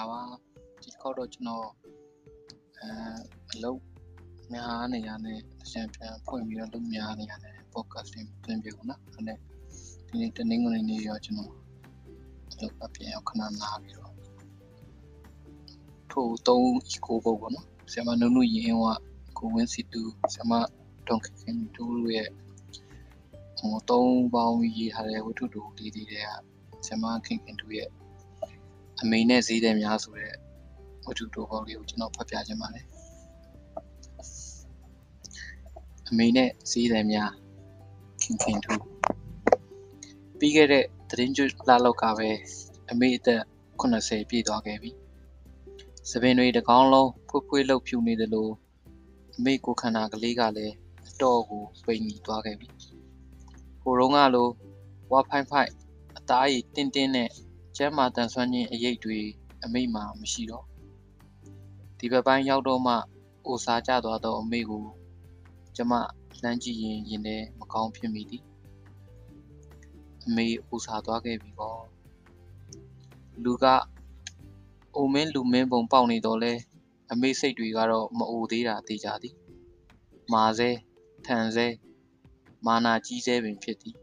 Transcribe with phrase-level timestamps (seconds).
[0.00, 0.22] လာပါ
[0.82, 1.68] ဒီတစ်ခေါက်တော့ကျွန်တော်
[2.78, 2.90] အဲ
[3.52, 3.80] အလုပ်
[4.52, 9.22] များနေရတဲ့တချင်ပြန်ဖွင့်ပြီးတော့လုပ်များနေရတဲ့ podcasting ပြင်ပြဦးနော်အဲ့ဒီ
[10.20, 11.52] နေ့တနင်္ဂနွေနေ့ရောကျွန်တော်
[12.50, 14.14] အလုပ်အပြင်ရောက်ခဏနားပြီးတော့
[16.10, 18.84] ထို့သုံး eco ပုတ်ပေါ့နော်ဆရာမနုနုရင်ဝ
[19.38, 20.02] ကိုဝင်းစီတူ
[20.34, 20.52] ဆရာမ
[21.06, 22.28] ဒေါန်ခင်တူရဲ့
[23.58, 26.14] ဟိုသုံးပေါင်းရေးထားတဲ့ဝတ္ထုတူလေးတွေက
[26.86, 27.90] ဆရာမခင်ခင်တူရဲ့
[29.02, 30.34] အမိန်နဲ့ဈေးတယ်များဆိုတဲ့
[31.06, 32.86] ဝတ္ထုတူပေါင်းလေးကိုကျွန်တော်ဖတ်ပြခြင်းပါတယ်
[36.08, 37.32] အမိန်နဲ့ဈေးတယ်များ
[38.22, 38.72] ခင်ခင်တူ
[40.38, 42.28] ပြီးခဲ့တဲ့သတင်းကျွလာလောက်ကပဲ
[42.90, 43.42] အမေအသက်
[43.80, 44.90] 80ပြည့်သွားခဲ့ပြီ။
[46.10, 48.52] သပင်တွေတကောင်းလုံးဖွဖွလှုပ်ဖြူနေတယ်လို့
[49.36, 50.74] အမေကိုခန္ဓာကလေးကလည်း
[51.08, 52.68] အတော့ကိုပိန်ကြီးသွားခဲ့ပြီ။
[53.82, 54.48] ကိုရုံးကလို
[55.12, 55.70] ဝါဖိုင်ဖိုင်
[56.16, 57.30] အသားရည်တင်းတင်းနဲ့
[57.82, 59.18] ကျမ်းမာတန်ဆွမ်းခြင်းအရေးတွေ
[59.64, 60.66] အမိမှာမရှိတော့
[61.98, 62.94] ဒီဘက်ပိုင်းရောက်တော့မှ
[63.46, 64.84] အိုစားကြသွားတော့အမေကို
[65.76, 65.92] ကျမ
[66.42, 68.44] လမ်းကြည့်ရင်ရင်ထဲမကောင်းဖြစ်မိသည်
[70.26, 71.80] အမေအိုစားသွားခဲ့ပြီပေါ့
[73.44, 73.64] လူက
[74.94, 76.52] အိုမင်းလူမင်းပုံပေါက်နေတော့လဲ
[77.12, 79.34] အမေစိတ်တွေကတော့မအိုသေးတာသိကြသည်
[80.32, 80.70] မာစဲ
[81.26, 81.66] ထန်စဲ
[82.66, 83.96] မာနာကြီးစဲပင်ဖြစ်သည်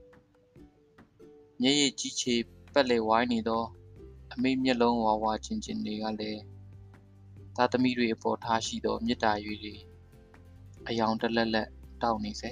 [1.61, 2.36] မျက်ရည်ကြီးချေ
[2.73, 3.64] ပက်လေဝိုင်းနေသော
[4.34, 6.42] အမေမျက်လုံးဝါဝါချင်းချင်းတွေကလည်း
[7.56, 9.76] သားသမီးတွေအပေါ်ထားရှိသောမေတ္တာရွေတွေ
[10.88, 11.68] အယောင်တလက်လက်
[12.02, 12.52] တောက်နေစေ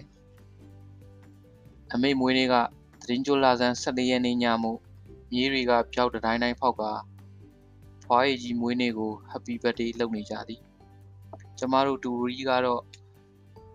[1.93, 2.55] အမေမွေးနေ့က
[3.01, 4.71] သတင်းကြိုလာဆန်း14ရက်နေ့ညမှု
[5.31, 6.83] မြေးတွေကပျောက်တိုင်းတိုင်းဖောက်က
[8.03, 10.61] ဖွားရည်ကြီးမွေးနေ့ကို Happy Birthday လုပ်နေကြသည်
[11.57, 12.81] ကျမတို့တူရီကတော့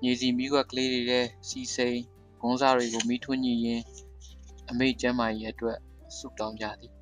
[0.02, 1.98] မြေစီမိခွက်ကလေးတွေတဲ့စီစိန်
[2.40, 3.82] ဂုံးစားတွေကိုမိထွန်းညင်ရင်
[4.70, 5.78] အမိတ်ကျမ်းမာရေးအတွက်
[6.18, 6.92] ဆုတောင်းကြသည်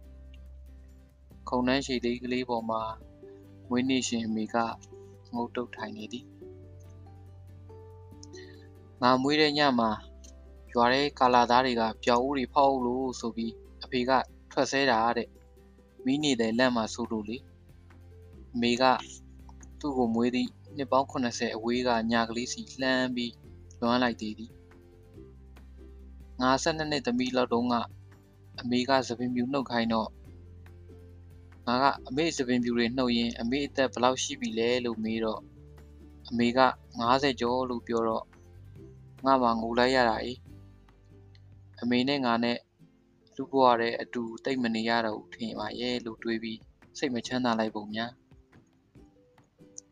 [1.48, 2.83] ခုံနှန်းရှိသေးကလေးပေါ်မှာ
[3.69, 4.56] မွေးနေ့ရှင်အမေက
[5.34, 6.27] ငုတ်တုတ်ထိုင်နေသည်
[9.03, 9.91] ငါမွေးတဲ့ညမှာ
[10.72, 13.53] ရွာတဲ့ကာလာသားတွေကပျောက်ဦးတွေဖောက်လို့ဆိုပြီး
[13.84, 14.10] အဖေက
[14.53, 15.28] ထွက်ဆဲတာတဲ့
[16.05, 17.37] မိနေတဲ့လက်မှာဆိုလို့လေ
[18.55, 18.84] အမေက
[19.81, 23.32] သူ့ကိုမွေးသည့်နှစ်ပေါင်း80အဝေးကညာကလေးစီလှမ်းပြီး
[23.81, 24.53] လွမ်းလိုက်သေးသည်
[26.41, 27.75] ငါ12နှစ်သမီးလောက်တုန်းက
[28.60, 30.08] အမေကသပင်ပြူနှုတ်ခိုင်းတော့
[31.66, 35.41] ငါကအမေသပင်ပြူတွေနှုတ်ရင်အမေအသက်ဘယ်လောက်ရှိပြီလဲလို့မေးတော့
[36.28, 36.60] အမေက
[37.00, 38.24] 90ကျော်လို့ပြောတော့
[39.24, 40.38] ငါမှငိုလိုက်ရတာအေး
[41.80, 42.58] အမေနဲ့ငါနဲ့
[43.36, 46.58] လူဘဝတဲ့အတူတိတ်မနေရတော့ဘူးထင်ပါရဲ့လို့တွေးပြီး
[46.98, 48.12] စိတ်မချမ်းသာလိုက်ပုံများ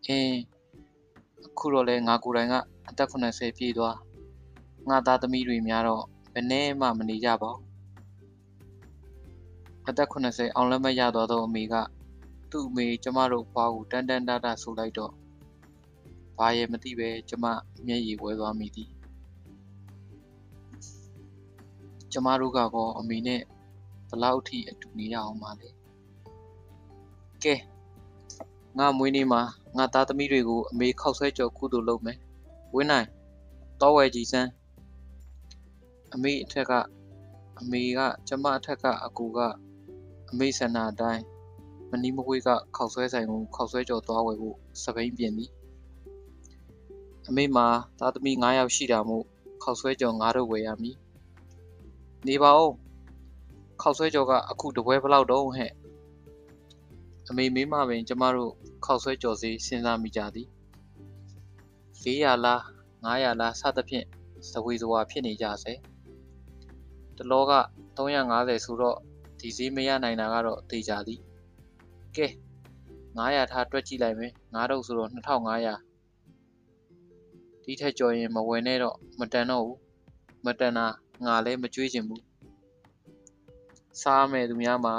[0.07, 0.37] အင်း
[1.47, 2.55] အခုတော့လဲငါကိုယ်တိုင်က
[2.89, 3.97] အသက်80ပြည့်သွား
[4.89, 7.66] ငါသားသမီးတွေများတော့ဘယ်နဲ့မှမနေကြပါဘူး
[9.89, 11.75] အသက်80အောင်လက်မရသွားသောအမေက
[12.51, 15.13] သူ့အမေကျမတို့ဘွားကိုတန်းတန်းတာတာဆိုလိုက်တော့
[16.39, 17.45] ဘာရဲ့မသိပဲကျမ
[17.87, 18.91] မျက်ရည်ဝဲသွားမိသည်
[22.13, 23.41] ကျမတို့ကတော့အမေနဲ့
[24.11, 25.69] ဘလောက်ထိအတူနေရအောင်ပါလဲ
[27.45, 27.55] ကဲ
[28.79, 29.43] ငါမွေးနေ့မှာ
[29.77, 32.19] ငါသားသမီးတွေကိုအမေခောက်ဆွဲကြော်ကုသိုလ်လုပ်မယ်
[32.75, 33.09] ဝင်းနိုင်
[33.81, 34.51] တောဝဲကြီးစမ်း
[36.15, 36.73] အမေအထက်က
[37.61, 39.39] အမေကကျမအထက်ကအကူက
[40.31, 41.23] အမေဆန္ဒအတိုင်း
[41.91, 45.51] မနီးမဝေးကခောက်ဆွဲဆိုင်ကိုခောက်ဆွဲကြော်သွားဝယ်ဖို့စပိန်ပြင်သည်
[47.29, 47.67] အမေမှာ
[47.99, 49.25] သားသမီး9ယောက်ရှိတာမို့
[49.63, 50.97] ခောက်ဆွဲကြော်9တော့ဝယ်ရမည်
[52.27, 52.73] နေပါဦး
[53.83, 55.73] ခောက်ဆွဲကြော်ကအခုတပွဲဘလောက်တော့ဟဲ့
[57.29, 58.53] အမေမေးမှပင်ကျမတို့
[58.85, 60.49] ခောက်ဆွဲကြော်စီစဉ်းစားမိကြသည်
[62.03, 62.61] 400လား
[63.05, 64.07] 900လားစသဖြင့်
[64.53, 65.73] သဝေစွာဖြစ်နေကြစေ
[67.17, 67.53] တလောက
[67.97, 68.99] 350ဆိုတော့
[69.41, 71.21] ဒီဈေးမရနိုင်တာကတော့သိကြသည်
[72.17, 72.27] ကဲ
[73.17, 79.79] 900ထားတွက်ကြည့်လိုက်မယ်9တော့ဆိုတော့2500ဒီထက်ကျော်ရင်မဝယ်နဲ့တော့မတန်တော့ဘူး
[80.45, 80.87] မတန်တာ
[81.25, 82.23] ငါလည်းမကြွေးချင်ဘူး
[84.03, 84.95] စားမယ်သူများမှာ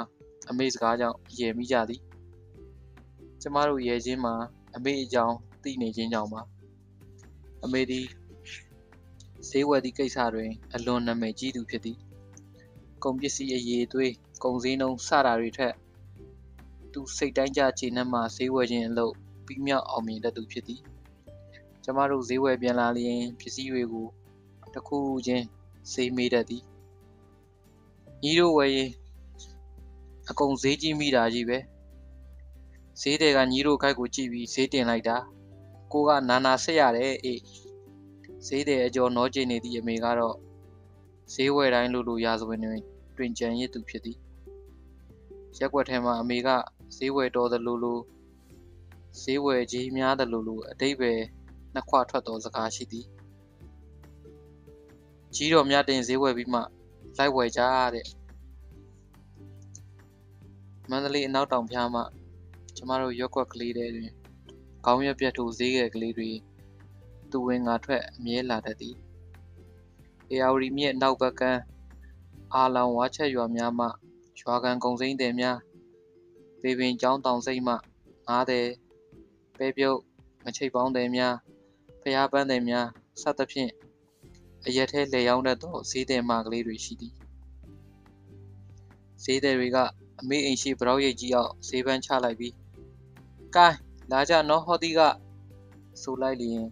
[0.50, 2.00] အမေစကားကြောင့်ရယ်မိကြသည်
[3.40, 4.34] ကျမတို့ရယ်ချင်းမှာ
[4.76, 6.42] အမေအကြောင်းသိနေခြင်းကြောင့်ပါ
[7.64, 8.06] အမေသည်
[9.48, 11.98] ဈေးဝယ်သည့်ကိစ္စတွင် အလွန်နာမည်ကြီးသူဖြစ်သည်
[13.02, 14.12] ကုန်ပစ္စည်းအရေးသွေး
[14.42, 15.74] ကုန်စည်နှုန်းစတာတွေထက်
[16.92, 19.14] သူစိတ်တိုင်းကြခြေနှက်မှဈေးဝယ်ခြင်းအလုပ်
[19.46, 20.80] ပြီးမြောက်အောင်မြင်တတ်သူဖြစ်သည်
[21.84, 24.06] ကျမတို့ဈေးဝယ်ပြန်လာလျင်ပစ္စည်းတွေကို
[24.74, 25.44] တစ်ခုချင်း
[25.92, 26.62] ဈေးမေးတတ်သည်
[28.22, 28.90] ညီတို့ဝယ်ရင်
[30.30, 31.58] အကုန်ဈေးကြီးမိတာကြီးပဲ
[33.00, 35.16] ဈေးတွေကညီတို့ခိုက်ကိုကြည့်ပြီးဈေးတင်လိုက်တာ
[35.92, 37.42] ကိုကနာနာဆက်ရတယ်အေး
[38.46, 40.36] ဈေးတွေအကျော်နောကျနေသည့်အမေကတော့
[41.34, 42.82] ဈေးဝယ်တိုင်းလို့လို့ရာဇဝင်တွင်
[43.16, 44.18] တွင်ကြံရစ်သူဖြစ်သည်
[45.60, 46.48] ရက်ွက်ထဲမှာအမေက
[46.96, 48.00] ဈေးဝယ်တော်သလိုလို
[49.22, 51.12] ဈေးဝယ်ကြီးများသလိုလိုအတိတ်ပဲ
[51.74, 53.06] နှစ်ခွထွက်သောစကားရှိသည်
[55.34, 56.60] ကြီးတော်မြတ်တင်ဈေးဝယ်ပြီးမှ
[57.18, 57.62] လိုက်ဝယ်ကြ
[57.94, 58.06] တဲ့
[60.90, 62.02] မန္တလေးအနောက်တောင်ဖျားမှ
[62.76, 64.10] ကျမတို့ရက်ွက်ကလေးတွေတွင်
[64.84, 66.30] ခေါင်းရွက်ပြတ်ထိုဈေးငယ်ကလေးတွေ
[67.30, 68.96] သူဝင်ငါထွက်အမြဲလာတတ်သည်
[70.30, 71.60] အေယာဝတီမြစ်နောက်ဘက်ကမ်း
[72.54, 73.86] အာလောင်ဝါချက်ရွာများမှ
[74.40, 75.58] ရွာကန်ကုံစိမ့်တယ်များ
[76.62, 77.74] ပေပင်ကျောင်းတောင်စိမ့်မှ
[78.28, 78.66] ငားတယ်
[79.58, 79.98] ပဲပြုတ်
[80.44, 81.34] မချိတ်ပေါင်းတယ်များ
[82.02, 82.86] ဖျားပန်းတယ်များ
[83.22, 83.70] စသဖြင့်
[84.66, 87.14] အရက်ထဲလေရောက်တတ်သောဈေးတယ်မကလေးတွေရှိသည်
[89.22, 89.76] ဈေးတယ်တွေက
[90.20, 92.54] အမေအိမ်ရှိဗရောက်ရိတ်ကြီးအောင်ဈေးပန်းချလိုက်ပြီး
[93.56, 93.68] ကဲ
[94.12, 95.00] လာကြနော်ဟောဒီက
[96.02, 96.64] ဆိုလိုက်လျင်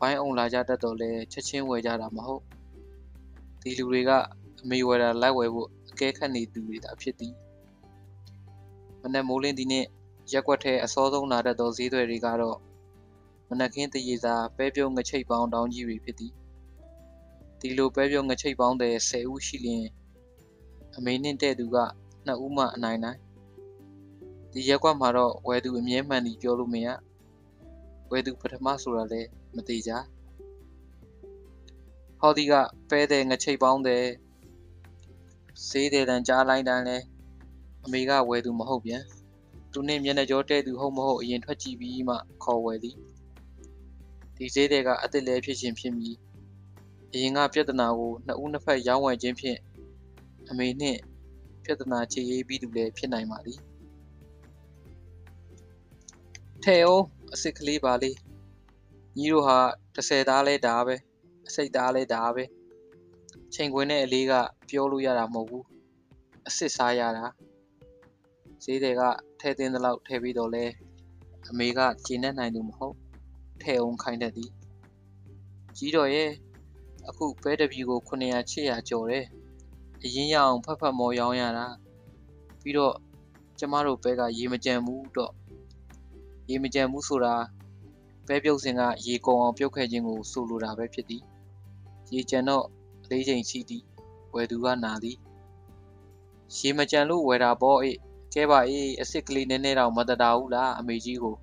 [0.00, 2.42] ဝိုင်းအောင်လာကြတတ်တော့လဲချက်ချင်းဝယ်ကြတာမဟုတ်
[3.60, 4.10] ဒီလူတွေက
[4.62, 7.34] အမေဝယ်တာလိုက်ဝယ်ဖို့ အကဲခတ်နေသူတွေသာဖြစ်သည်
[9.02, 9.88] မနက်မိုးလင်းသည်နှင့်
[10.32, 12.58] ရက်ွက်ထဲအစောဆုံးလာတတ်သောဈေးတွေတွေကတော့
[13.48, 16.32] မနက်ခင်းတရေစာပဲပြုံးငချိတ်ပေါင်းတောင်းကြီးတွေဖြစ်သည်
[17.60, 19.86] ဒီလိုပဲပြုံးငချိတ်ပေါင်းတဲ့10ဦးရှိလျင်
[20.96, 21.78] အမေနှင့်တဲ့သူက
[22.26, 23.18] 2ဦးမှအနိုင်နိုင်
[24.52, 26.88] ဒီရက်ကွက်မှာတော့ဝယ်သူအမြဲမှန်သည်ပြောလို့မရ
[28.10, 29.92] ဝယ်သူပထမဆိုတာလည်းမသေးကြ
[32.20, 32.52] ဟောဒီက
[32.90, 34.04] ပဲတဲ့ငချိတ်ပေါင်းတဲ့
[35.68, 36.98] ဈေးတဲ့တန်ကြားလိုက်တန်းလဲ
[37.84, 39.02] အမေကဝယ်သူမဟုတ်ပြန်
[39.72, 42.96] သူနဲ့မျက်နှာကြောတဲ့သူဟုတ်မဟုတ်အရင်ထွက်ကြည့်ပြီးမှခေါ်ဝယ်သည်
[44.36, 46.16] ဒီဈေးတွေကအစ်စ်လဲဖြစ်ခြင်းဖြစ်ပြီး
[47.12, 49.58] အရင်ကပြဿနာကိုနှစ်ဦးနှစ်ဖက်ရောင်းဝယ်ခြင်းဖြင့်
[50.50, 51.00] အမေနှင့်
[51.64, 53.58] ပြဿနာချေရေးပြီးသူလည်းဖြစ်နိုင်ပါသည်
[56.64, 58.16] ထဲအောင်အစ်စ်ကလေးပါလေး
[59.16, 59.58] ညီတို့ဟာ
[59.94, 60.96] 30သားလဲဒါပဲ
[61.46, 62.44] အစိတ်သားလဲဒါပဲ
[63.54, 64.32] ချိန်ခွင်တဲ့အလေးက
[64.68, 65.64] ပြောလို့ရတာမဟုတ်ဘူး
[66.46, 67.24] အစ်စ်စားရတာ
[68.62, 69.02] ဈေးတွေက
[69.40, 70.64] ထဲသင်းသလောက်ထဲပြီးတော့လဲ
[71.48, 72.96] အမေကကျင်းနေနိုင်သူမဟုတ်
[73.62, 74.50] ထဲအောင်ခိုင်းတတ်သည်
[75.76, 76.30] ကြီးတော်ရဲ့
[77.08, 79.26] အခုပဲတပြီကို900 800ကျော်တယ်
[80.04, 81.66] အရင်ရအောင်ဖတ်ဖတ်မော်ရောင်းရတာ
[82.62, 82.94] ပြီးတော့
[83.58, 85.32] ကျမတို့ဘက်ကရေမကြံဘူးတော့
[86.48, 87.34] ရေမကြံဘူးဆိုတာ
[88.26, 91.22] ပဲပြုတ်စင်ကရေကုန်အောင်ပြုတ်ခဲ့ခြင်းကိုဆိုလိုတာပဲဖြစ်သည်
[92.14, 92.66] ရေကြံတော့
[93.12, 93.84] လေးချိန်ရှိသည်
[94.34, 95.18] ဝယ်သူကနာသည်
[96.56, 97.98] ရေမကြံလို့ဝယ်တာပေါ့အေး
[98.34, 101.36] ကဲပါအေးအစ်စ်ကလေးနည်းနည်းတော့မတတာဘူးလားအမေကြီးကို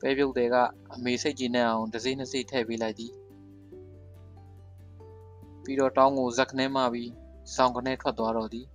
[0.00, 0.56] ပဲပြုတ်တယ်က
[0.94, 3.12] အမေစိတ်ကြည်နေအောင်တစ်စိမ့်နှစ်စိမ့်ထည့်ပေးလိုက်သည်
[5.62, 7.10] ပြီးတော့တောင်းကိုဇက်ခနဲမှပြီး
[7.54, 8.66] ဆောင်းခနဲထွက်သွားတော့သည်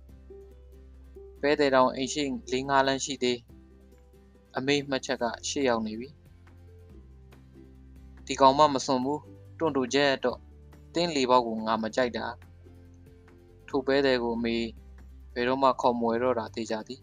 [1.40, 3.38] ပဲတဲ့တောင်အိမ်ရှိ၄၅လမ်းရှိသေး
[4.56, 6.08] အမေမှတ်ချက်ကရှေ့ရောက်နေပြီ
[8.26, 9.20] ဒီကောင်မှမစွန်ဘူး
[9.60, 10.38] တွန့်တူကျက်တော့
[10.94, 12.26] တင်းလေပေါက်ကိုငါမကြိုက်တာ
[13.68, 14.56] ထိုပဲတဲ့ကိုအမေ
[15.34, 17.00] ဘယ်တော့မှခေါ်မွယ်တော့တာသိကြသည်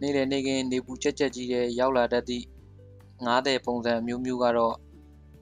[0.00, 2.46] နေ့လည်နေ့ကင်းနေပူချက်ချက်ကြီးရဲ့ရောက်လာတတ်သည့်
[3.24, 4.76] ငားတဲ့ပုံစံမျိုးမျိုးကတော့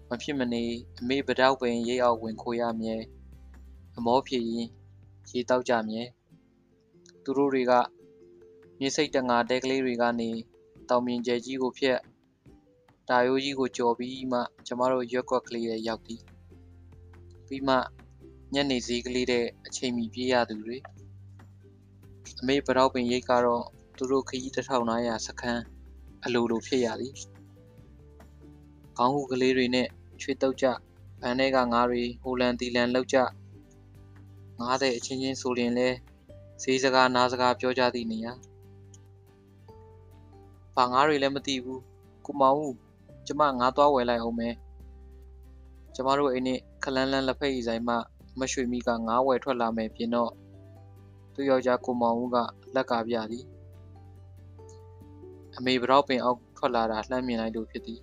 [0.08, 0.62] မဖြစ်မနေ
[0.98, 2.96] အမေပတောက်ပင်ရိတ်အောက်ဝင်ခိုးရမြဲ
[3.96, 4.68] အမောဖြည်ရင်
[5.30, 6.02] ရေတောက်ကြမြဲ
[7.24, 7.72] သူတို့တွေက
[8.78, 10.30] မြေစိတ်တငါတဲကလေးတွေကနေ
[10.88, 11.98] တောင်မြင်ကျဲကြီးကိုဖြတ်
[13.08, 16.22] တာယိုးကြီးကိုကြော်ပြီးမှကျမတို့ရွက်ကွက်ကလေးရဲ့ရောက်သည်
[17.46, 17.76] ပြီးမှ
[18.55, 20.79] ညနေစည်းကလေးတဲ့အချိန်မီပြေးရသူတွေ
[22.40, 23.64] အမေပတောက်ပင်ရိတ်ကတော့
[23.96, 25.62] သူတို့ခရီး1500စခန်း
[26.24, 27.14] အလိုလိုဖြစ်ရသည်
[28.96, 29.88] ခေါင်းဟုကလေးတွေနဲ့
[30.20, 30.67] ချွေတုတ်ကြ
[31.20, 33.19] ဗန်ထဲကငါးတွေဟိုလန်တီလန်လောက်ကြ
[34.60, 35.88] ငားတဲ့အချင်းချင်းဆိုရင်လဲ
[36.62, 38.32] ဈေးစကားနားစကားပြောကြသည့်နေရာ
[40.76, 41.82] ဘာငါးတွေလည်းမသိဘူး
[42.26, 42.83] ကိုမောင်ဦး
[43.26, 44.54] ကျမငါးသွားဝယ်လိုက်အောင်မယ်
[45.94, 47.94] ကျမတို့အိမ်နဲ့ခလန်းလန်းလက်ဖက်ရည်ဆိုင်မှ
[48.38, 50.32] မရွှေမီကငါးဝယ်ထွက်လာမယ်ပြင်တော့
[51.34, 52.36] သူယောက်ျားကိုမောင်ဦးက
[52.74, 53.44] လက်ကပြသည်
[55.56, 58.00] အမေဘရောက်ပင်အောက်ထွက်လာတာလှမ်းမြင်လိုက်လို့ဖြစ်သည်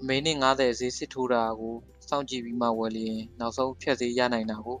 [0.00, 1.74] အမေနဲ့90ဈေးစစ်ထိုးတာကို
[2.08, 4.78] စောင့်ကြည့်ပြီးမှဝယ်လျင်နောက်ဆုံးဖြတ်ဈေးရနိုင်တာကို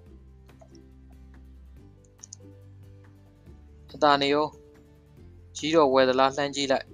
[3.94, 4.46] အတာနေရော
[5.56, 6.86] ကြီးတော်ဝယ်သလားလှမ်းကြည့်လိုက်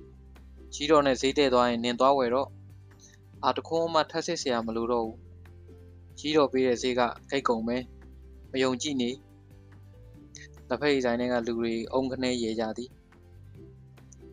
[0.73, 2.49] ကြီးတော်နဲ့ဈေးတဲ့သွားရင်နင်သွားဝယ်တော့
[3.43, 5.17] အာတခုံးမှထပ်စစ်เสียမလို့တော့ဘူး
[6.19, 7.77] ကြီးတော်ပေးတဲ့ဈေးကခိတ်ကုန်ပဲ
[8.51, 9.09] မယုံကြည်နေ
[10.67, 12.89] လက်ဖက်ရည်ဆိုင်တွေကလူတွေအုံခနဲ့ရေကြသည်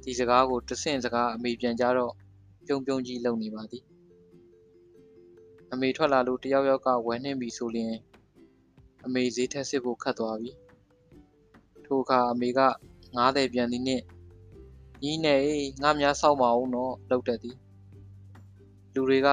[0.02, 2.12] ဒီစကားကိုတဆင့်စကားအမေပြန်ကြတော့
[2.66, 3.85] ပြုံပြုံကြီးလုံနေပါသည်
[5.73, 7.94] အမေထွက်လာလို့တယောက်ယောက်ကဝယ်နှင်းပြီဆိုရင်
[9.04, 10.50] အမေဈေးထက်စစ်ဖို့ခတ်သွားပြီ
[11.85, 12.61] ထိုအခါအမေက
[13.11, 14.04] 90ပြန်သည်နှင့်
[15.03, 15.38] ညီးနေ
[15.81, 17.58] ငါများစောက်မအောင်တော့လောက်တတ်သည်
[18.93, 19.27] လူတွေက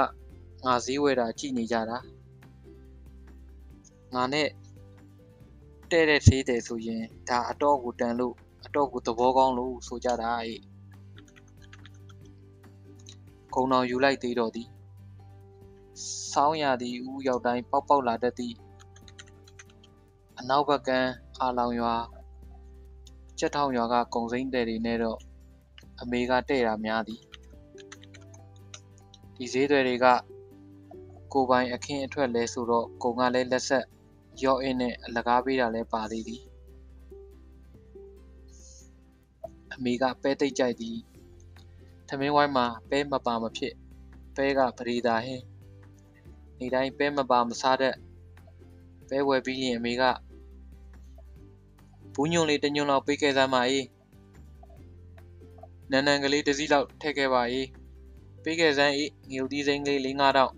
[0.64, 1.98] ငါဈေးဝယ်တာကြည့်နေကြတာ
[4.14, 4.48] ငါနဲ့
[5.90, 8.34] တဲ့တဲ့သေးတယ်ဆိုရင်ဒါအတော့ကိုတန်လို့
[8.66, 10.62] အတော့ကိုသဘောကောင်းလို့ဆိုကြတာအေး
[13.54, 14.68] ခုံတော်ယူလိုက်သေးတော့သည်
[16.32, 18.54] ဆောင်းရသည်ဦးရောက်တိုင်းပေါက်ပေါက်လာတတ်သည်
[20.38, 21.10] အနောက်ဘက်ကန်း
[21.40, 21.94] အာလောင်ရွာ
[23.38, 25.18] ချက်ထောင်ရွာကကုံစိမ့်တဲ့တွေနဲ့တော့
[26.00, 27.22] အမေကတဲ့တာများသည်
[29.36, 30.06] ဒီဈေးတွေတွေက
[31.32, 33.84] ကိုပိုင်အခင်းအထွက်လဲဆိုတော့ကိုကလည်းလက်ဆက်
[34.44, 36.42] ရော့အင်းနဲ့အလကားပေးတာလည်းပါသေးသည်
[39.74, 40.98] အမေကပဲတိတ်ကြိုက်သည်
[42.08, 43.74] ထမင်းဝိုင်းမှာပဲမပါမဖြစ်
[44.36, 45.44] ပဲကပရိသာဟင်း
[46.58, 47.96] နေတိုင်းပဲမပါမစားတတ်
[49.08, 50.02] ပဲဝယ်ပြီးရင်အမေက
[52.14, 53.86] ဘူးညွန့်လေးတညွန့်လောက်ပေးခဲ့စမ်းပါအေး
[55.90, 57.68] နန်းနန်းကလေးတစ်စီးလောက်ထည့်ခဲ့ပါအေး
[58.42, 60.52] ပေးခဲ့စမ်းအေးငရုတ်သီးစိမ်းကလေး၄၅တောက်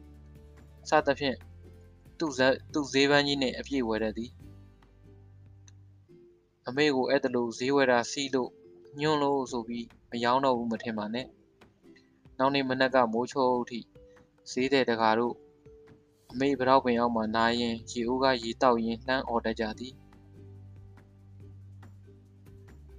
[0.88, 1.36] စသဖြင့်
[2.18, 4.30] သူ့ဇက်သူ့ဈေးပန်းကြီးနဲ့အပြည့်ဝယ်ရသည်
[6.68, 8.50] အမေကိုအဲ့ဒါလိုဈေးဝယ်တာစီးလို့
[9.00, 11.26] ညွန့်လို့ဆိုပြီးမယောင်းတော့ဘူးမထင်ပါနဲ့
[12.38, 13.80] နောက်နေ့မနက်ကမိုးချိုးထိ
[14.50, 15.34] ဈေးတဲ့တကာတို့
[16.30, 19.94] အမေဘရောက်ပင်အောင်မှနာရင်ရေဦးကရေတောက်ရင်လှမ်းអော်တတ်ကြသည်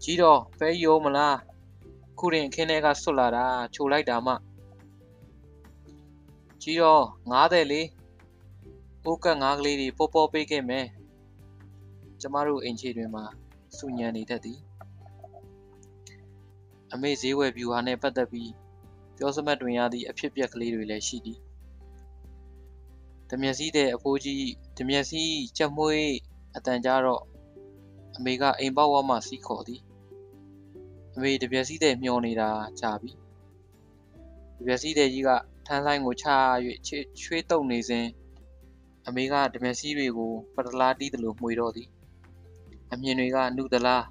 [0.03, 1.37] ကြီးတော့ဖဲရိုးမလား
[2.19, 4.33] ခုရင်အခင်းထဲကဆွတ်လာတာချိုလိုက်တာမှ
[6.61, 7.87] ကြီးတော့90လေး
[9.05, 10.85] အိုးကတ်ငါးကလေးတွေပေါ်ပေါ်ပေးခဲ့မယ်
[12.21, 13.25] ကျမတို့အိမ်ခြေတွင်မှာ
[13.77, 14.59] စူညံနေတတ်သည်
[16.93, 18.51] အမေဈေးဝယ်ဗျူဟာနှင့်ပတ်သက်ပြီး
[19.17, 21.39] ပြောစမတ်တွင်ရသည့်အဖြစ်ပြက်ကလေးတွေလည်းရှိသည်
[23.29, 24.45] တမျက်စီးတဲ့အဖိုးကြီး
[24.77, 26.13] တမျက်စီးချက်မွေး
[26.55, 27.21] အတန်ကြတော့
[28.17, 29.81] အမေကအိမ်ပေါက်ဝမှစီးခေါ်သည်
[31.15, 32.49] အမေတပြက်စီးတဲ့မျောနေတာ
[32.79, 33.11] ကြာပြီ
[34.57, 35.29] တပြက်စီးတဲ့ကြီးက
[35.65, 36.25] ထန်းဆိုင်ကိုချ၍
[37.21, 38.07] ချွေးတုပ်နေစဉ်
[39.07, 41.89] အမေကတမျက်စီးတွေကိုပတလားတီးသလိုမှွေတော့သည်
[42.91, 44.03] အမြင်တွေကနုသလား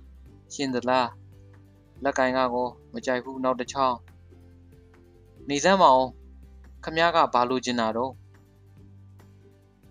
[0.55, 1.09] ရှင်းသလား
[2.05, 3.97] လက်ကင်ကကောမကြိုက်ဘူးနောက်တစ်ချောင်း
[5.49, 6.09] နေစမ်းမအောင်
[6.85, 8.13] ခမည်းကဘာလို့ကျင်တာတော့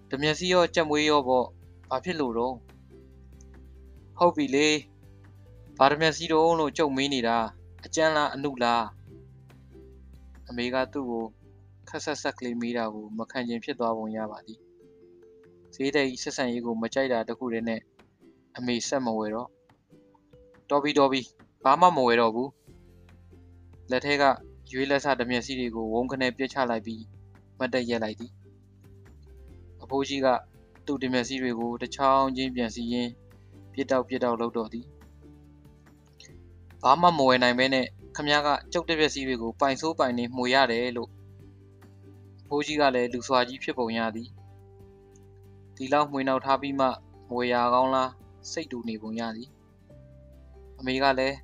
[0.09, 1.45] တမျက်စီရောကြက်မွေးရောပေါ့
[1.89, 2.55] ဘာဖြစ်လို့တော့
[4.17, 4.67] ဟုတ်ပြီလေ
[5.81, 7.37] ဘာတမျက်စီတော့လို့ကြုံမေးနေတာ
[7.85, 8.85] အကျန်းလားအနုလား
[10.49, 11.25] အမေကသူ့ကို
[11.89, 14.59] ခက်ဆက်ဆက်ကလေးမေးတာကိုမခံချင်ဖြစ်သွားပုံရပါသည်
[15.73, 17.81] ဈေးတဲ့ကြီးဆက်ဆံရေးကိုမကြိုက်တာတခုတည်းနဲ့
[18.57, 19.49] အမေဆက်မဝယ်တော့
[20.69, 21.21] တော်ပြီတော်ပြီ
[21.63, 22.51] ဘာမှမဝယ်တော့ဘူး
[23.91, 24.23] လက်ထဲက
[24.71, 27.03] ရွေးလက်စတမျက်စီတွေကိုဝုန်းခနဲ့ပြစ်ချလိုက်ပြီး
[27.59, 28.31] မတ်တက်ရက်လိုက်သည်
[29.83, 30.27] အဖိုးကြီးက
[30.85, 33.11] သူ့တမျက်စီတွေကိုတချောင်းချင်းပြန်စီရင်း
[33.73, 34.87] ပြစ်တောက်ပြစ်တောက်လုပ်တော့သည်
[36.83, 41.09] ဘာမှမဝယ်နိုင်ဘဲနဲ့ခမည်းကကျုပ်တမျက်စီတွေကိုပိုင်ဆိုးပိုင်နေမှုရတယ်လို့
[42.43, 44.29] အဖိုးကြီးကလည်းလူစွာကြီးဖြစ်ပုံရသည်
[45.75, 46.87] ဒီလောက်မှွေနောက်ထားပြီးမှ
[47.31, 48.11] မွေရကောင်းလား
[48.51, 49.49] စိတ်တူနေပုံရသည်
[50.79, 51.37] အမေကလည်း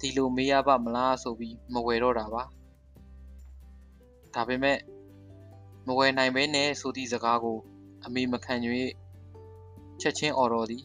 [0.00, 2.42] ဒီလိုမေးရပါမလားဆိုပြီးမဝယ်တော့တာပါ
[4.34, 4.78] ဒါပေမဲ့
[5.86, 7.58] မဝယ်နိုင်ဘဲနဲ့ဆိုသည့်စကားကို
[8.04, 8.54] အမေမခံ၍
[10.00, 10.84] ချက်ချင်းအော်တော်သည်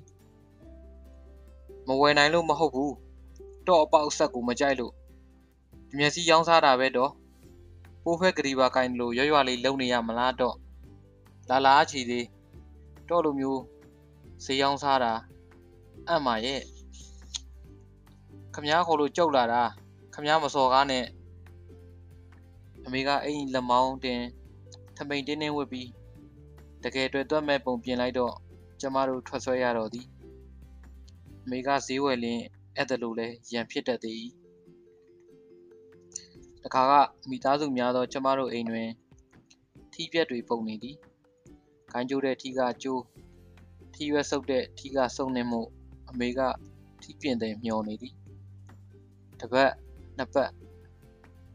[1.88, 2.94] မဝယ်နိုင်လို့မဟုတ်ဘူး
[3.70, 4.94] တော့အပေါက်ဆက်ကိုမကြိုက်လို့
[5.98, 7.12] မျက်စိရောင်းစားတာပဲတော့
[8.04, 10.56] ပိုးဖက်ကလေးပါကိုင်းလို့ရွရွလေးလုံနေရမလားတော့
[11.50, 12.26] လာလာချီသေး
[13.10, 13.62] တော့လိုမျိုး
[14.44, 15.14] ဈေးရောင်းစားတာ
[16.08, 16.62] အံ့မာရဲ့
[18.54, 19.64] ခမားခေါ်လို့ကြောက်လာတာ
[20.14, 21.06] ခမားမစော်ကားနဲ့
[22.86, 24.22] အမေကအိမ်လက်မောင်းတင်
[24.98, 25.90] ထမိန်တင်းတင်းဝစ်ပြီး
[26.84, 28.34] တကယ်တွေ့သွက်မဲ့ပုံပြင်လိုက်တော့
[28.80, 30.08] ကျမတို့ထွက်ဆွဲရတော့သည်
[31.44, 32.44] အမေကဈေးဝယ်လင်း
[32.80, 34.24] အဲ့ဒါလိုလဲရန်ဖြစ်တတ်သည်
[36.64, 36.94] တခါက
[37.30, 38.90] မိသားစုများသောကျမတို့အိမ်တွင်
[39.94, 40.96] ထီးပြက်တွေပုံနေသည်
[41.92, 43.04] ခိုင်းကျိုးတဲ့ထီးကကျိုး
[43.94, 45.62] ထီးရွက်ဆုပ်တဲ့ထီးကစုံနေမှု
[46.10, 46.40] အမေက
[47.02, 48.14] ထီးပြင်တဲ့မျောနေသည်
[49.40, 49.72] တပတ်
[50.18, 50.52] နှစ်ပတ်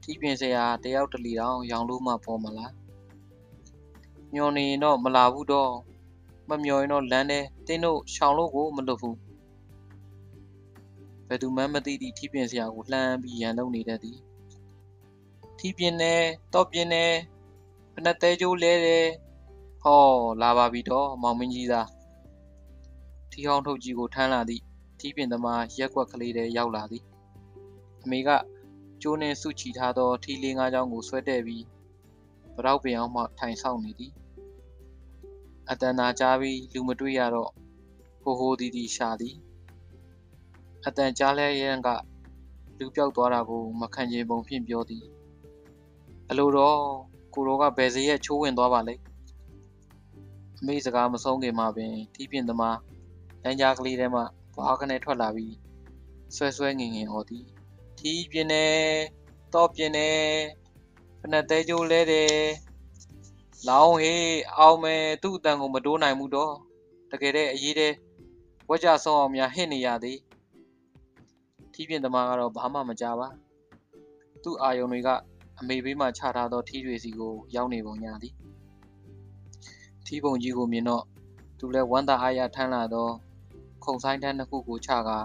[0.03, 2.73] ထီးပြင်စရာတယောက်တလီတောင်ရောင်လို့မှပေါ်မလား
[4.35, 5.73] မျောနေရင်တော့မလာဘူးတော့
[6.49, 9.17] မမျောရင်တော့လမ်းထဲတင်းတို့ရှောင်လို့ကိုမလွတ်ဘူး
[11.29, 14.19] ဘယ်သူမှမသိသည့်ထီးပြင်စရာကိုလှမ်းပြီးရန်လုံးနေတတ်သည်
[15.59, 16.15] ထီးပြင်နေ
[16.55, 17.05] တော့ပြင်နေ
[17.95, 19.07] ဖနက်သေးကျိုးလဲတယ်
[19.83, 20.03] ဟော
[20.43, 21.89] လာပါပြီတော့မောင်မင်းကြီးသား
[23.31, 24.63] ထီဟောင်းထုတ်ကြီးကိုထမ်းလာသည့်
[24.99, 27.05] ထီးပြင်သမားရက်ွက်ကလေးတွေရောက်လာသည်
[28.03, 28.31] အမေက
[29.03, 31.65] ကျိုးနှင်းစုချီထားသောထီလေးငါးချောင်းကိုဆွဲတဲ့ပြီး
[32.57, 34.13] ဗရောက်ပင်အောင်မှထိုင်ဆောင်နေသည်
[35.71, 37.51] အတန်သာကြားပြီးလူမတွေ့ရတော့
[38.23, 39.37] ဟိုဟိုဒီဒီရှာသည်
[40.87, 41.89] အတန်ကြားလဲရန်က
[42.79, 45.05] လူပြောက်သွားတာကိုမခံချင်ပုံဖြင့်ပြောသည်
[46.31, 46.79] အလိုတော့
[47.35, 48.95] ကိုရောကဘယ်စရက်ချိုးဝင်သွားပါလဲ
[50.59, 52.79] အမေစကားမဆုံးခင်မှာပင်ထီးပြင်းသမား
[53.43, 54.23] လမ်းကြားကလေးထဲမှ
[54.55, 55.55] ဘွားကနေထွက်လာပြီး
[56.37, 57.47] ဆွဲဆွဲငင်ငင်ဟောသည်
[57.99, 58.67] ထီးပြင်းနေ
[59.55, 60.11] တော့ပြင်းနေ
[61.21, 62.35] ဖနက်သေးကျိုးလဲတယ်
[63.69, 66.55] လောင်းဟေးအောင်မယ်သူ့အတန်ကိုမတိုးနိုင်ဘူးတော့
[67.11, 67.93] တကယ်တဲ့အရေးတဲ့
[68.69, 70.19] ဝက်ကြဆုံးအောင်များဟစ်နေရသည်
[71.75, 73.29] ထီးပြင်းသမားကတော့ဘာမှမကြပါ
[74.43, 75.09] သူ့အာယုံတွေက
[75.61, 78.35] အမေဘေးမှခြားထားသောထီးတွေစီကိုရောက်နေပုံရသည်
[80.07, 81.05] ထီးပုံကြီးကိုမြင်တော့
[81.59, 83.09] သူလည်းဝမ်းသာအားရထမ်းလာသော
[83.85, 85.19] ခုံဆိုင်တန်းတစ်ခုကိုချကာ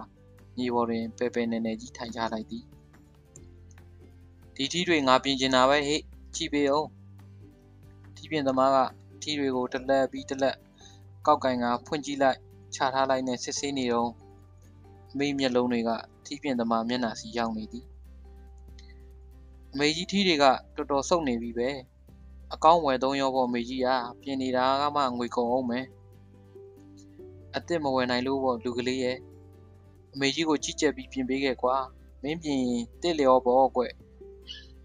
[0.58, 2.63] မြေပေါ်တွင်ပဲပဲနေနေကြီးထိုင်ချလိုက်သည်
[4.56, 6.01] ဒီထီးတွေငါပြင်ကျင်တာပဲဟေ့
[6.36, 6.88] ကြည့်ပေးအောင်
[8.15, 8.77] ထီးပြင်သမားက
[9.22, 10.56] ထီးတွေကိုတလက်ပြီးတလက်
[11.25, 12.38] ကောက်ကင်ကဖွင့်ကြည့်လိုက်
[12.75, 14.12] ချထားလိုက်နဲ့စစ်ဆေးနေတော့
[15.18, 15.89] မိမျက်လုံးတွေက
[16.29, 17.86] ထီးပြင်သမားမျက်နှာစီရောက်နေသည်
[19.71, 20.45] အမေကြီးထီးတွေက
[20.75, 21.69] တော်တော်စုပ်နေပြီပဲ
[22.53, 23.88] အကောင်းဝယ်သုံးရောပေါ့အမေကြီးက
[24.21, 25.86] ပြင်နေတာကမှငွေကုန်အောင်မယ်
[27.53, 29.17] အစ်စ်မဝယ်နိုင်လို့ပေါ့လူကလေးရဲ့
[30.13, 31.75] အမေကြီးကိုကြည့်ကြက်ပြီးပြင်ပေးခဲ့ကွာ
[32.24, 33.81] မင်းပြင်ရင်တစ်လျောပေါ့ကွ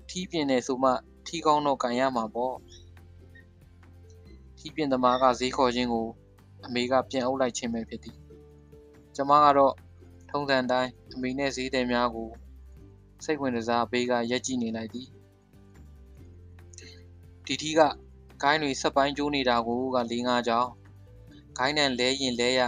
[0.08, 0.90] ထီးပြင်နေဆိုမှ
[1.26, 2.54] ထီးကောင်းတော့ကန်ရမှာပေါ့
[4.58, 6.06] ထီးပြင်သမားကဈေးခေါ်ခြင်းကို
[6.66, 8.16] အမေကပြန်အုပ်လိုက်ခြင်းပဲဖြစ်သည်
[9.16, 9.74] ကျမကတော့
[10.36, 12.28] ထုံးစံတိုင်းအမေနဲ့ဈေးတယ်များကို
[13.24, 15.08] စိတ်ဝင်စားဘေးကရက်ကြည့်နေလိုက်သည်
[17.46, 17.80] ဒီထီးက
[18.42, 20.68] ဂိုင်းတွေဆက်ပိုင်းကျိုးနေတာကိုက၄၅ကြောင်
[21.58, 22.60] ဂိုင်းနံလဲရင်လဲရ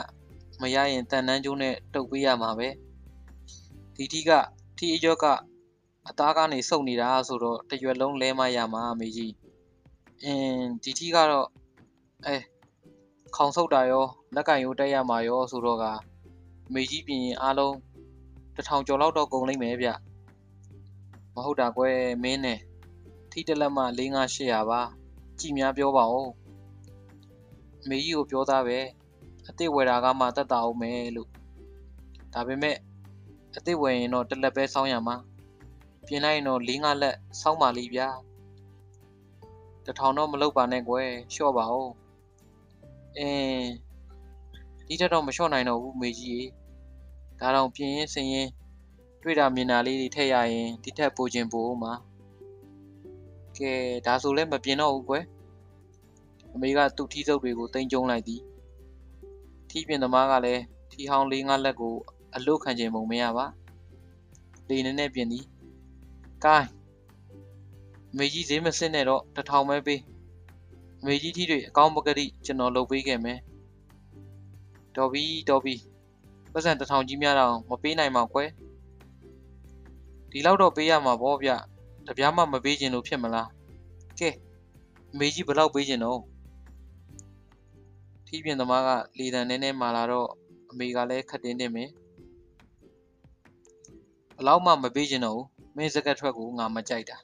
[0.60, 2.68] မရရင်တန်နှန်းကျိုးနဲ့တုတ်ပေးရမှာပဲ
[3.96, 4.30] ဒီထီးက
[4.76, 5.24] ထီးအကျော်က
[6.08, 9.32] အသားကနေစုပ်နေတာဆိုတော့တရွက်လုံးလဲမရမှာအမေကြီး
[10.24, 11.48] အင်းဒီထီးကတော့
[12.26, 12.36] အဲ
[13.36, 15.86] ခေါင်ဆုပ်တာရောလက်ကင်ရိုးတက်ရမှာရောဆိုတော့က
[16.74, 17.76] မေကြီးပြင်ရင်အားလုံး
[18.56, 19.88] တထောင်ကျော်လောက်တော့ကုန်လိမ့်မယ်ဗျ
[21.34, 22.58] မဟုတ်တာကွယ်မင်းနဲ့
[23.30, 24.80] ထိတလက်မှ၄၅800ပါ
[25.38, 26.30] ကြည်များပြောပါဦး
[27.88, 28.78] မေကြီးကိုပြောသားပဲ
[29.46, 31.30] အစ်စ်ဝယ်တာကမှတတ်တာအောင်မယ်လို့
[32.32, 32.76] ဒါပေမဲ့
[33.54, 35.16] အစ်စ်ဝယ်ရင်တော့တစ်လက်ပဲစောင်းရမှာ
[36.06, 38.08] ပြင်လိုက်ရင်တော့၄၅လက်စောင်းပါလိဗျာ
[39.84, 41.90] တထောင်တော့မလုပ်ပါနဲ့ကွယ်လျှော့ပါဦး
[43.18, 43.66] အင်း
[44.86, 46.44] ဒီတက်တော့မလျှော့နိုင်တော့ဘူးမေကြီးရေ
[47.40, 48.48] ဒါတော့ပြင်ရင်စင်ရင်
[49.22, 51.92] တွေ့တာမြင်တာလေးတွေထည့်ရရင်ဒီထက်ပိုချင်ပို့မှာ
[53.58, 53.72] ကဲ
[54.06, 55.24] ဒါဆိုလည်းမပြင်တော့ဘူးကွယ်
[56.54, 58.42] အမေကသူ့ထီးစုပ်တွေကိုတင်ကျုံလိုက်သည်
[59.70, 61.94] ထီးပြင်သမားကလည်းထီးဟောင်းလေးငါးလက်ကို
[62.34, 63.46] အလုတ်ခံခြင်းပုံမရပါ
[64.68, 65.44] လေနေနဲ့ပြင်သည်
[66.44, 66.68] ကိုင်း
[68.12, 70.00] အမေကြီးဈေးမစစ်နဲ့တော့တထောင်ပဲပေး
[71.00, 73.38] အမေကြီးထီးတွေအကောင်းပကတိကျွန်တော်လုပ်ပေးခဲ့မယ်
[74.96, 75.74] တော်ပြီတော်ပြီ
[76.52, 78.48] ပတ်စံတထောင်ကြီးများတော့မပေးနိုင်ပါကွယ်
[80.30, 81.50] ဒီလောက်တော့ပေးရမှာပေါ့ဗျ
[82.06, 83.48] တပြားမှမပေးခြင်းလို့ဖြစ်မလား
[84.18, 84.28] ကဲ
[85.12, 86.20] အမေကြီးဘယ်လောက်ပေးခြင်းတော့
[88.26, 90.28] ထီးပြင်သမားကလေတံနဲနဲမာလာတော့
[90.70, 91.84] အမေကလည်းခတ်တင်းတင်းပဲ
[94.36, 95.40] ဘလောက်မှမပေးခြင်းတော့
[95.76, 97.16] မင်းစကတ်ထွက်ကိုငါမကြိုက်တာ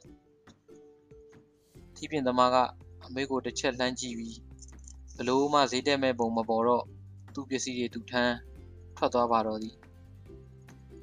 [1.94, 2.56] ထီးပြင်သမားက
[3.04, 4.38] အမေကိုတစ်ချက်လှမ်းကြည့်ပြီး
[5.16, 6.84] ဘလို့မှဈေးတက်မဲ့ပုံမပေါ်တော့
[7.34, 8.34] သူ့ပစ္စည်းတွေသူထမ်း
[8.96, 9.76] ထွက်သွားပါတော့သည်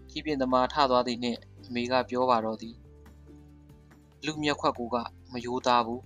[0.10, 2.76] ထီးပြင်သမားထသွားသည်နှင့်အမေကပြောပါတော့သည်
[4.26, 4.96] လူမျက်ခွက်ကူက
[5.32, 6.04] မယိုးသားဘူး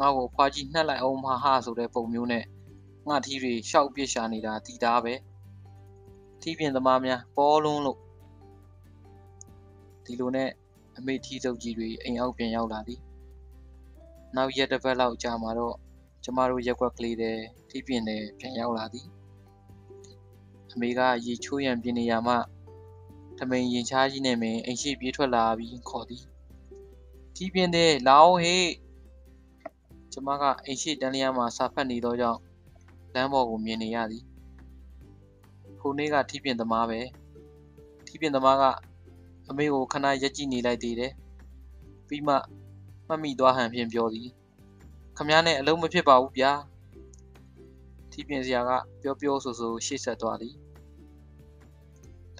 [0.00, 2.44] ငါ့ကိုဖွာကြီးနှက်လိုက်အောင်မဟာဆိုတဲ့ပုံမျိုးနဲ့
[3.08, 5.14] ငါထီးတွေရှောက်ပြစ်ရှာနေတာတီသားပဲ
[6.40, 7.98] ထီးပြင်သမားများပေါ်လွန်းလို့
[10.04, 10.50] ဒီလိုနဲ့
[10.98, 13.00] အမေထီးစုပ်ကြီးတွေအိမ်အောက်ပြန်ရောက်လာသည်
[14.36, 15.76] နောက်ရက်တစ်ပတ်လောက်ကြာမှာတော့
[16.24, 17.38] ကျမတို့ရက်ွက်ကလေးတဲ့
[17.70, 19.06] ထီးပြင်တဲ့ပြန်ရောက်လာသည်
[20.72, 22.34] အမေကရေချိုးရံပြင်းနေရမှ
[23.38, 26.24] ထမိန်ရင်ချားကြီးနဲ့မင်းအိမ်ရှိပြေးထွက်လာပြီးခေါ်သည်
[27.34, 28.70] ထီးပြင်တဲ့လောင်းဟေး
[30.12, 32.40] ကျမကအိမ်ရှိတန်းလျားမှာစာဖတ်နေသောကြောင့်
[33.14, 34.24] လမ်းပေါ်ကိုမြင်နေရသည်
[35.80, 37.00] ခုနေ့ကထီးပြင်သမားပဲ
[38.06, 38.64] ထီးပြင်သမားက
[39.48, 41.12] အမေကိုခဏရက်ကြည့်နေလိုက်သေးတယ်
[42.08, 42.34] ပြီးမှ
[43.08, 44.28] မှတ်မိသွားဟန်ဖြင့်ပြောသည်
[45.16, 46.52] ခမည်းနဲ့အလုံးမဖြစ်ပါဘူးဗျာ
[48.12, 48.70] ထီးပြင်စရာက
[49.02, 50.54] ပြောပြောဆိုဆိုရှေ့ဆက်သွားသည်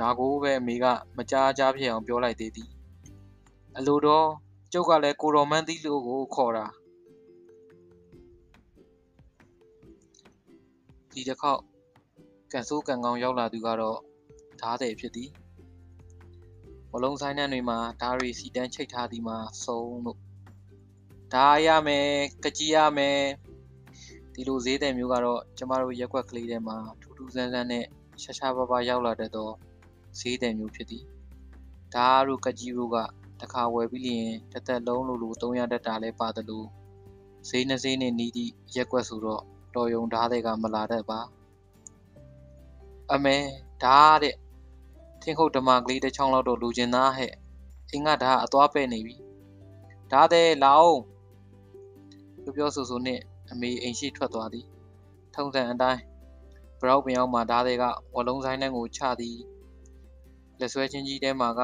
[0.03, 0.87] ဒါကိုပဲအမေက
[1.17, 2.71] မကြားကြားဖြစ်အောင်ပြောလိုက်သေးသည်
[3.77, 4.29] အလိုတော့
[4.73, 6.67] ကျုပ်ကလည်းကိုတော်မန်းသီးလို့ကိုခေါ်တာ
[11.13, 11.61] ဒီတစ်ခေါက်
[12.53, 13.99] ကန်ဆိုးကန်ကောင်းရောက်လာသူကတော့
[14.61, 15.31] ဓားတယ်ဖြစ်သည်
[16.93, 20.19] ဝလုံးဆိုင်နှံတွေမှာဓားရီစီတန်းချိတ်ထားသည်မှာစုံလို့
[21.33, 22.09] ဓားရမယ်
[22.45, 23.21] ကကြီးရမယ်
[24.35, 27.85] ဒီလိုဈေးတယ်မျိုးကတော့ကျမတို့ရက်ွက်ကလေးထဲမှာထူးထူးဆန်းဆန်းနဲ့
[28.23, 29.51] ရှာရှာပါပါရောက်လာတတ်သော
[30.19, 31.05] ဈေးတယ်မျိုးဖြစ်သည်
[31.95, 32.97] ဓားတို့ကကြီးတို့က
[33.41, 36.67] တခါဝယ်ပြီးလျင်တစ်သက်လုံးလိုလို300တက်တာလဲပါတယ်လို့
[37.49, 39.43] ဈေးနှဈေးနဲ့နီးသည့်ရက်ွက်ဆိုတော့
[39.75, 41.21] တော်ယုံဓားတွေကမလာတတ်ပါ
[43.13, 43.37] အမေ
[43.85, 44.35] ဒါတဲ့
[45.23, 47.33] ထင်းခုတ်ဓမ္မကလေးတစ်ချောင်းလောက်တော့လူကျင်သားဟဲ့
[47.91, 49.17] အင်းကဒါအသွားပဲ့နေပြီ
[50.13, 51.01] ဒါတဲ့လာအောင်
[52.43, 53.21] ပြောပြောဆိုဆိုနဲ့
[53.51, 54.67] အမေအိမ်ရှိထွက်သွားသည်
[55.35, 56.01] ထုံစံအတိုင်း
[56.81, 57.85] ဘရောက်ပင်အောင်မှာဓားတွေက
[58.17, 59.37] ဝလုံးဆိုင်နှံကိုချသည်
[60.65, 61.61] လက်ဆွဲချင်းကြီးထဲမှာက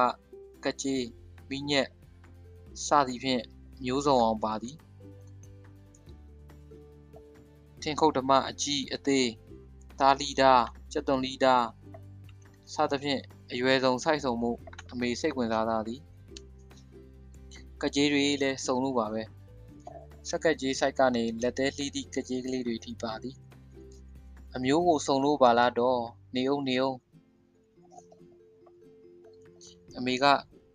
[0.65, 1.05] ကကြေး
[1.49, 1.87] မိညက်
[2.85, 3.43] စသည်ဖြင့်
[3.83, 4.77] မျိုးစုံအောင်ပါသည်
[7.81, 9.27] ထင်းခုတ်ဓမ္မအကြီးအသေး
[9.99, 10.53] သားလီတာ
[10.91, 11.55] ကျက်သွန်လီတာ
[12.73, 14.51] စသဖြင့်အရွယ်ဆုံးစိုက်စုံမှု
[14.91, 16.01] အမေစိတ်ဝင်စားသားသည်
[17.81, 19.21] ကကြေးတွေလည်းစုံလို့ပါပဲ
[20.29, 23.35] စက်ကကြေးဆိုင်ကနေလက်သေးလှီးသည့်ကကြေးကလေးတွေထိပါသည်
[24.55, 26.01] အမျိုးကိုစုံလို့ပါလားတော့
[26.35, 26.97] နေအောင်နေအောင်
[29.97, 30.25] အမေက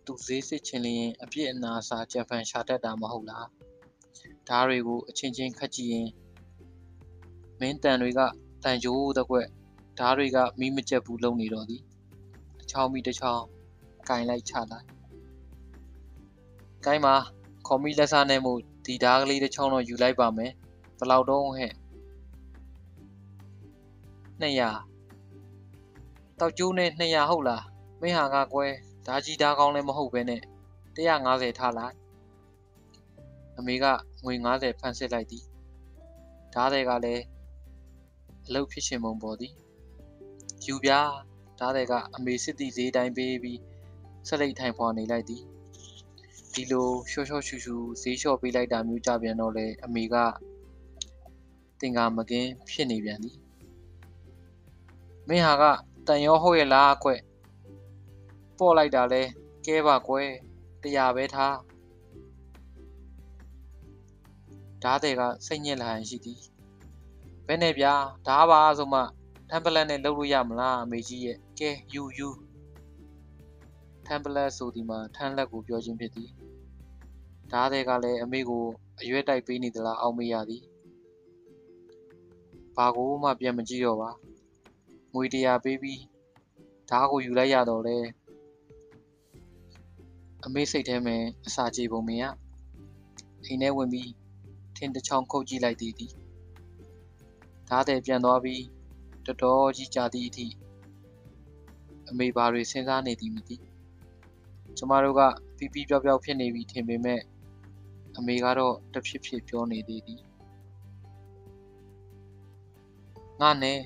[0.05, 3.47] သူဈေးစစ်ချင်လျင်အပြစ်အနာစာကြံဖန်ရှာတတ်တာမဟုတ်လား
[4.47, 6.09] ဓားတွေကိုအချင်းချင်းခတ်ကြည့်ရင်
[7.59, 8.21] မင်းတန်တွေက
[8.63, 9.47] တန်ကြိုးတကွက်
[9.99, 11.81] ဓားတွေကမိမကျက်ဘူးလုံနေတော့သည်
[12.57, 13.43] တစ်ချောင်းမိတစ်ချောင်း
[14.09, 14.87] ကင်လိုက်ချလိုက်
[16.85, 17.15] ကိုင်းမှာ
[17.67, 20.51] ခေါ်မိလက်စားနဲ့မို့ဒီဓားကလေးတစ်ချောင်းတော့ယူလိုက်ပါမယ်
[20.97, 21.71] ဘယ်လောက်တော့ဟဲ့
[24.41, 27.63] 200တောက်ကျိုးနဲ့200ဟုတ်လား
[28.01, 28.67] မင်းဟာကကွဲ
[29.05, 30.41] ဓာကြီးဓာကောင်းလည်းမဟုတ်ပဲနဲ့
[30.95, 31.95] 150ထားလိုက်
[33.57, 33.85] အမေက
[34.23, 35.43] ငွေ90ဖန်ဆစ်လိုက်သည်
[36.53, 37.23] ဓားတွေကလည်း
[38.47, 39.53] အလုတ်ဖြစ်ရှင်ပုံပေါ်သည်
[40.65, 40.91] ယူပြ
[41.59, 43.59] ဓားတွေကအမေစစ်တီဈေးတိုင်းပေးပြီး
[44.27, 45.43] ဆက်လက်ထိုင်ဖွာနေလိုက်သည်
[46.53, 50.15] ဒီလိုရှော့ရှော့ရှူရှူဈေးလျှော့ပေးလိုက်တာမျိုးကြပြန်တော့လေအမေက
[51.79, 53.37] တင်ကာမကင်းဖြစ်နေပြန်သည်
[55.27, 55.63] မင်းဟာက
[56.07, 57.09] တန်ရောဟုတ်ရဲ့လားကွ
[58.59, 59.21] ပေါ့လိုက်တာလဲ
[59.65, 60.29] ကဲပါကွယ်
[60.83, 61.57] တရားပဲထား
[64.83, 66.41] ဓားတွေကစိတ်ညစ်လာရင်ရှိသည်
[67.47, 67.93] ဘယ်နဲ့ဗျာ
[68.27, 69.01] ဓားပါဆိုမှ
[69.49, 72.29] ထမ်ပလက်နဲ့လုပ်လို့ရမလားအမေကြီးရဲ့ကဲယူယူ
[74.05, 76.29] ထမ်ပလက်ဆိုဒီမှာထမ်းလက်ကိုပြောခြင်းဖြစ်သည်
[77.51, 78.65] ဓားတွေကလည်းအမေကို
[79.01, 80.63] အရွက်တိုက်ပေးနေသလားအောက်မေ့ရသည်
[82.75, 84.11] ဘာကိုမှပြန်မကြည့်တော့ပါ
[85.13, 86.01] ငွေတရာပေးပြီး
[86.89, 87.97] ဓားကိုယူလိုက်ရတော့လေ
[90.47, 92.25] အမေစိတ်ထဲမှာအစာကြေပုံမင်းက
[93.45, 94.11] အိမ်ထဲဝင်ပြီး
[94.75, 96.13] ထင်းတစ်ချောင်းခုတ်ကြည့်လိုက်သည်သည်
[97.69, 98.63] ဓားတဲ့ပြန်သွားပြီး
[99.25, 100.47] တော်တော်ကြီးကြာသည့်အထိ
[102.09, 103.57] အမေဘာတွေစဉ်းစားနေသည်မသိ
[104.77, 105.21] ကျမတို့က
[105.57, 107.21] ပီပီပြောက်ပြောက်ဖြစ်နေပြီထင်ပေမဲ့
[108.17, 110.21] အမေကတော့တဖြစ်ဖြစ်ပြောနေသေးသည်
[113.41, 113.79] ငါနဲ့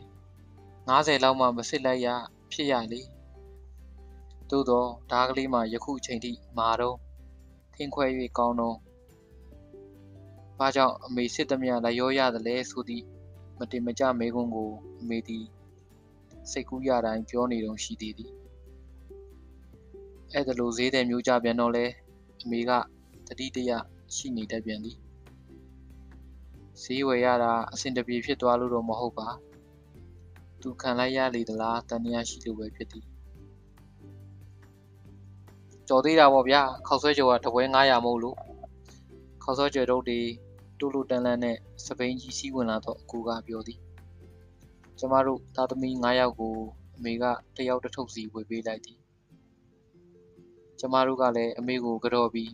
[0.88, 2.08] 90လောက်မှမစစ်လိုက်ရ
[2.52, 3.02] ဖြစ်ရလေ
[4.50, 6.98] သို့တော့ဓားကလေးမှာယခုအချိန်ထိမာတော့
[7.74, 8.06] ထင်းခွဲ၍
[8.38, 8.78] ကောင်းတော့
[10.60, 13.06] ဘာကြောင့်အမေစစ်သမျှလည်းရောရတယ်လဲဆိုသည့်
[13.60, 15.46] မတင်မကြမေကွန်းကိုအမေသည်
[16.52, 18.32] စိတ်ကူးရတိုင်းပြောနေတော့ရှိသေးသည်
[20.34, 21.86] အဲ့ဒါလိုဈေးတယ်မျိုးကြပြန်တော့လဲ
[22.44, 22.72] အမေက
[23.28, 23.72] တတိတရ
[24.16, 24.98] ရှိနေတတ်ပြန်သည်
[26.82, 29.30] ဈေးဝယ်ရတာအဆင်တပြေဖြစ်သွားလို့တော့မဟုတ်ပါ
[30.62, 33.09] သူခံလိုက်ရလေသလားတန်တရားရှိလို့ပဲဖြစ်သည်
[35.92, 38.38] ကြော်သေးတာပေါ့ဗျာခောက်ဆွဲကြော်ကတပွဲ900မဟုတ်လို့
[39.44, 40.20] ခောက်ဆွဲကြော်တို့တွေ
[40.80, 43.80] တူလူတန်လန်နဲ့စပိန်ကြီးစီးဝင်လာတော့အကူကပြောသည်
[45.00, 46.56] ကျမတို့သားသမီး9ယောက်ကို
[46.98, 47.24] အမေက
[47.58, 49.00] တယောက်တစ်ထုပ်စီဝေပေးလိုက်သည်
[50.80, 52.52] ကျမတို့ကလည်းအမေကိုကြော်ပြီး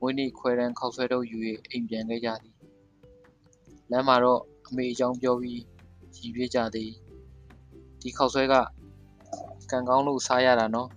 [0.00, 1.38] မွေးနေ့ခွဲတန်းခောက်ဆွဲတော့ယူ၍
[1.70, 2.56] အိမ်ပြန်ခဲ့ကြသည်
[3.90, 5.60] လမ်းမှာတော့အမေအကြောင်းပြောပြီး
[6.16, 6.90] ရည်ပြကြသည်
[8.00, 8.54] ဒီခောက်ဆွဲက
[9.70, 10.90] ကံကောင်းလို့စားရတာနော်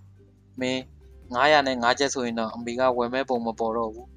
[0.62, 0.82] မင်း
[1.34, 4.08] 900နဲ့5ချက်ဆိုရင်တော့အမေကဝယ်မဲ့ပုံမပေါ်တော့ဘူး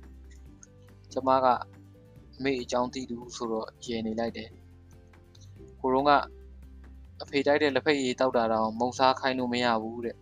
[1.12, 1.46] ကျမက
[2.38, 4.50] အမေအကြောင်းသိသူဆိုတော့ရေနေလိုက်တယ်
[5.82, 6.12] ကိုရုံးက
[7.24, 10.18] အဖေတိုက်တဲ့လက်ဖက်ရည်တောက်တာတော့မုံစားခိုင်းလို့မရဘူးတဲ့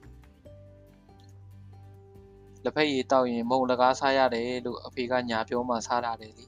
[2.64, 6.46] လက်ဖက်ရည်တောက်ရင်မုံလကားစားရတယ်လို့အဖေကညာပြောမှစားတာတယ်လေ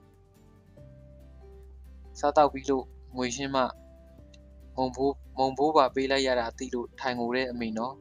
[2.20, 2.86] စားတောက်ပြီးလို့
[3.18, 3.64] ငွေရှင်းမှ
[4.76, 7.96] မုံဘိုးမုံဘိုးပါပေးလိုက်ရတာသိလို့ထိုင်ငိုတဲ့အမေနော်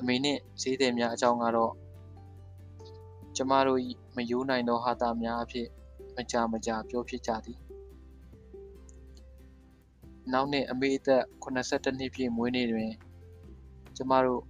[0.00, 1.72] အမေနဲ့ဈေးသည်များအကြောင်းကတော့
[3.36, 3.80] ကျမတို့၏
[4.16, 5.68] မယိုးနိုင်သောဟာတာများအဖြစ်
[6.16, 7.58] မကြာမကြာပြောဖြစ်ကြသည်
[10.32, 12.90] နောက်နှစ်အမေအသက်82နှစ်ပြည့်မွေးနေ့တွင်
[13.96, 14.42] ကျမတို့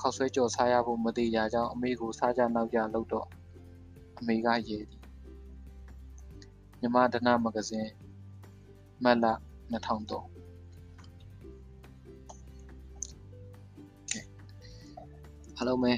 [0.00, 3.26] ခောက်ဆွဲကြော်စားရဖို့မသေးကြကြောင်းအမေကိုစားကြနောက်ကြလုပ်တော့
[4.18, 5.02] အမေကရေသည်
[6.80, 7.90] မြမဒနာမဂဇင်း
[9.04, 9.26] မတ်လ
[9.72, 10.35] 2003
[15.56, 15.92] အားလုံးပဲ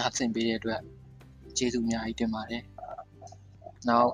[0.00, 0.80] အားသင်ပေးတဲ့အတွက်
[1.56, 2.64] ကျေးဇူးအများကြီးတင်ပါတယ်
[3.88, 4.10] နောက်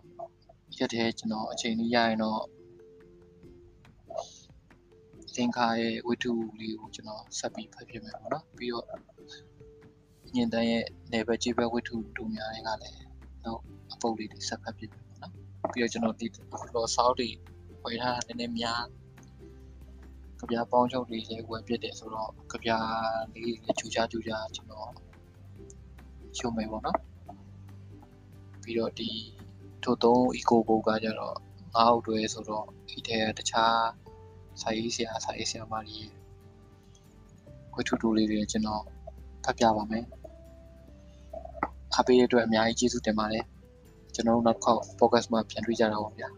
[0.79, 2.41] ရက်ထဲကျွန်တော်အချိန်လေးရရင်တော့
[5.35, 8.87] သင်္ခါရဲ့ဝိထုလေးကိုကျွန်တော်ဆက်ပြီးဖတ်ပြမယ်ပေါ့နော်ပြီးတော့
[10.35, 12.99] ညင်တန်းရဲ့နေဘကြီးဘဝိထုတို့များတွေကလည်း
[13.45, 13.61] တော့
[13.93, 15.33] အပုပ်လေးတွေဆက်ဖတ်ပြမယ်ပေါ့နော်
[15.73, 16.27] ပြီးတော့ကျွန်တော်ဒီ
[16.75, 17.29] လော်ဆောက်တွေ
[17.85, 18.83] ဝယ်ထားတာနည်းနည်းများ
[20.39, 22.71] ကြပြပေါင်းချုပ်တွေလည်းဝယ်ပြတယ်ဆိုတော့ကြပြ
[23.35, 24.91] လေးတွေချူချာချူချာကျွန်တော်
[26.39, 26.99] ရှုံးမယ်ပေါ့နော်
[28.63, 29.11] ပြီးတော့ဒီ
[29.83, 31.37] ထို့သုံး eco book ကကြတော့
[31.75, 33.79] ငါးအုပ်တွဲဆိုတော့ဒီထဲကတခြား
[34.61, 36.01] စာရေးဆရာစာရေးဆရာမတွေ
[37.75, 38.83] ဝတ္ထုတူလေးတွေကျွန်တော်
[39.45, 40.05] ဖတ်ပြပါမယ်
[41.95, 43.45] အားပေးတဲ့အတွက်အများကြီးကျေးဇူးတင်ပါတယ်
[44.15, 46.29] ကျွန်တော်တို့နောက်တစ်ခေါက် podcast မှာပြန်တွေ့ကြတာပါဗျာ